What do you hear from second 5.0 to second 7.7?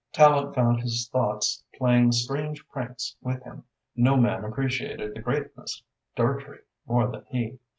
the greatness of Dartrey more than he.